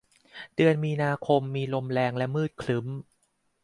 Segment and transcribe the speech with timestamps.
[0.55, 2.87] เดือนมีนาคมมีลมแรงและมืดครึ้ม